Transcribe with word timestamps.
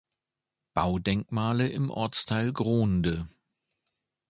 Baudenkmale 0.73 1.69
im 1.69 1.91
Ortsteil 1.91 2.53
Grohnde. 2.53 3.29